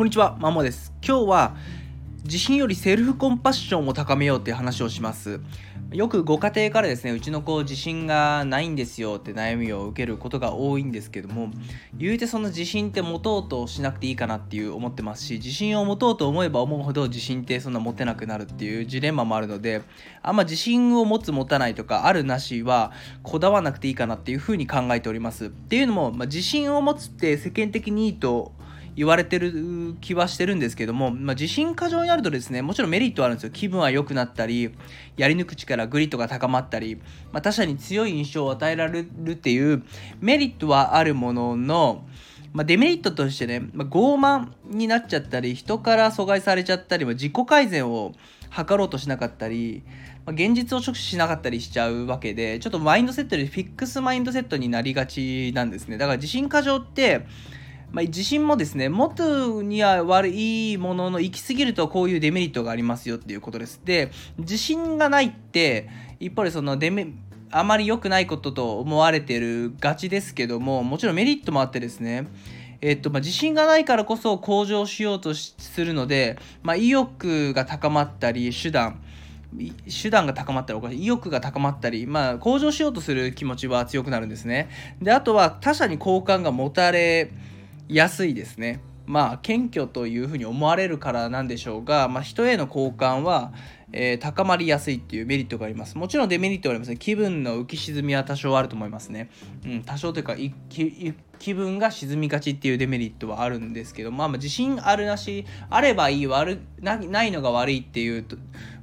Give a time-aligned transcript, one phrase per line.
[0.00, 0.94] こんにちは、マモです。
[1.06, 1.56] 今日は
[2.24, 5.40] 自信よりセルフコンパッションを高めようっていう話をします。
[5.92, 11.50] よくご家庭からですね、うちの子自信がないんですよって悩みを受けることが多いんですけども、
[11.92, 19.82] 言うてその自信って持とうとしなくていいかなっていう思ってますし、自信を持とうと思えば思うほど自信ってそんな持てなくなるっていうジレンマもあるので、
[20.22, 25.46] あんま自信を持つ持たないとか、あるなしはこだわらなくていいかなっていうふうに考えております。
[25.46, 28.54] っていうのも、まあ、自信を持つって世間的にいいと
[28.96, 33.50] 言われてる気はしてるんですけども、まあ、自信過剰になるとですねもちろんメリットはあるんですよ。
[33.50, 34.74] 気分は良くなったり
[35.16, 36.96] やり抜く力グリッドが高まったり、
[37.32, 39.82] まあ、他者に強い印象を与えられるっていう
[40.20, 42.04] メリットはあるものの
[42.52, 48.12] まあ、デメリットとしてね、まあ、傲慢になっちゃったり人から阻害されちゃったり、まあ、自己改善を
[48.50, 49.84] 図ろうとしなかったり、
[50.26, 55.96] まあ、現実を直視しなかったりしちゃうわけでちょっとマインドセットでフィックスマインドセットになりがちなんですね。
[55.96, 57.26] だから自信過剰って
[57.92, 63.80] まあ、自信もですね、持つには悪いものの、行き過ぎるとこういうデメリットがありますよっていうことです。
[63.84, 65.88] で、自信がないって、
[66.20, 67.08] 一方でそのデメ、
[67.50, 72.28] あまり良くないことと思われてるがちですけども、もちろんメリットもあってですね、
[72.80, 79.02] えっとまあ、自信がないからこそ向上しようとするので、まあ、意欲が高まったり、手段、
[80.02, 84.70] 手段が高まったりおかしい意欲が高まったり、まあ、向上しようとする気持ちは強くなるんですね。
[85.02, 87.32] であとは他者に好感が持たれ
[87.90, 88.80] 安いですね。
[89.06, 93.52] まあ謙虚というふうに思われるからなんでしょうが、まあ、人への好感は、
[93.92, 95.98] えー、高まりやすいっていうメリットがあります。
[95.98, 96.96] もちろんデメリットはありますね。
[96.96, 99.30] 気分の浮き沈みは多少あると思いますね。
[99.64, 100.36] うん、多少というか
[101.40, 108.26] 気分が沈みがちっていうデメリットはあるんですけど、まあ、まあ自信あるなしあればいい悪ないのが悪いっていう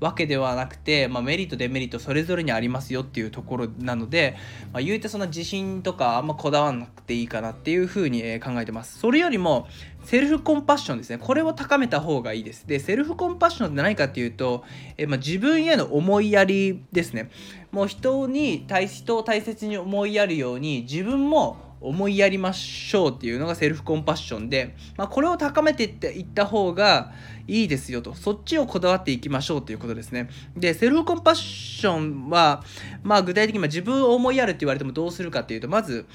[0.00, 4.36] わけではなくて、まあ、メリットデメリットそれぞれにありますよっていうところなので、
[4.72, 9.66] まあ、言うてその自信とかあんまこだわらなくていいかなっていうふうに考えてますそれよりも
[10.04, 14.64] セルフコンパッションですねこれを高めた方がいいですでセルフコンパッションって何かっていうと、
[14.96, 17.30] えまあ、自分への思いやりですね。
[17.72, 27.12] もう人に対人を大切に思いやるように自分も思いやりましょうっていうのがセルフコンパッションで、まあ、これを高めていっていった方が
[27.46, 28.14] いいですよと。
[28.14, 30.30] そっちをこだわっていきましょうということですね。
[30.56, 32.62] でセルフコンパッションは、
[33.02, 36.06] まあ、具体的に自分を思いやるって言われてもどうするかっていうとまず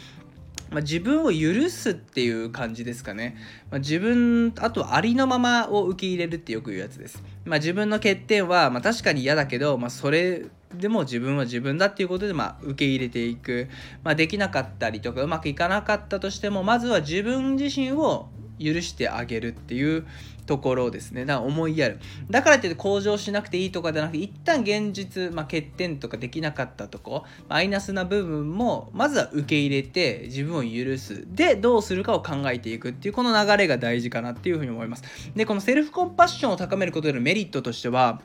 [0.72, 3.35] まあ、自分を許すっていう感じですかね。
[3.72, 7.24] まあ、自分、あとありのままを受け入れるってよく言うやつです。
[7.46, 13.68] まあ、自分の欠点は、まあ、確かに嫌だけど、まあ、それでも自分は自分だっていうことで、まあ、受け入れていく、
[14.03, 20.06] まあ、できなかったりとかうまくいかなかったとしてもまずは自分自身を許してあげるっていう
[20.50, 21.25] ところですね。
[21.25, 22.00] だから思いやる。
[22.30, 31.28] だからって向上しなくていいとかじゃなくて、一旦現実、まあ、欠点とかできなかったとこ、マイナスな部分も、まずは受け入れて、自分を許す。
[31.36, 35.03] で、どうするかを考えていくっていう、この流れが大事かなっていうふうに思います。
[35.36, 38.22] で、このセルフコンパッションを高めることでのメリットとしては、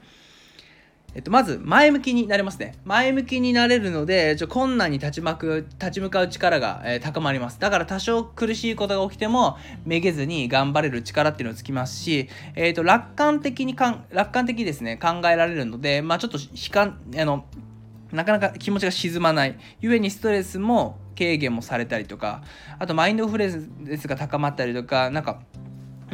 [1.14, 2.74] えっと、まず前向きになれますね。
[2.84, 7.60] 前向きになれるので、ちょ困難に立ちまく立ち向かう力が、えー、高まります。
[7.60, 17.44] だから多少苦しいことが起きても、めげずに頑張れる力っていうのをつきますし、えっ、ー、と、楽観的にかん、楽観的ですね、考えられるので、まあちょっと悲観、あの、
[18.10, 19.56] なかなか気持ちが沈まない。
[19.80, 22.42] ゆえにストレスも軽減もされたりとか、
[22.78, 25.40] あとマインドフレーズが高まったりとか、なんか、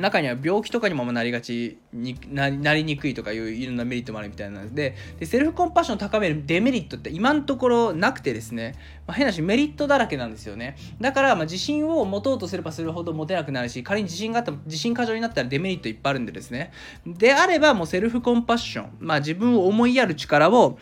[0.01, 8.75] 中には病気とかにもなりがちになりにくいとかいういろんなメリットもあるみたいなのででセルフコンパッションを高めるデメリットって今のところなくてですね、
[9.07, 10.77] まあ、変なしメリットだらけなんですよね。
[11.01, 16.73] だからま自信を持とうとすればするほど持てなくなるし仮に自信があった自信過剰になったらデメリットいっぱいあるんでですね。
[17.07, 20.79] であればもうセルフコンパッション、まあ、自分を思いやる力を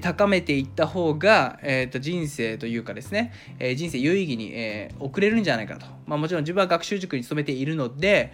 [0.00, 8.32] 高めていった方が、えー、と人生というかですね、え、人生有意義に、えー、送れるんじゃないかと、まあ、もちろん自分は学習塾に勤めているので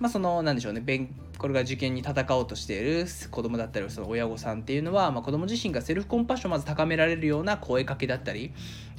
[0.00, 8.52] まあ、その、なんでしょうね、勉これが受験に戦おうとしている子供だったり、その親御さんっていうのは、まあ、子供自身がセルフコンパッションをまず高められるような声かけだったり、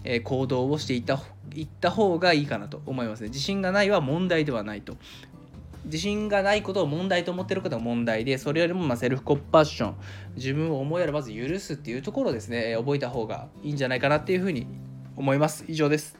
[0.06, 1.22] えー、行動をしていった
[1.54, 3.28] いった方がいいかなと思いますね。
[3.28, 4.96] 自信がないは問題ではないと。
[5.86, 9.96] 自信がないことを問題と思ってることが問題で、それよりもまセルフコンパッション、
[10.36, 14.68] 自分を思いやらまず許すっていうところをですね、覚えた方がいいんじゃないかなっていうふうに
[15.18, 15.66] 思います。
[15.68, 16.19] 以上です。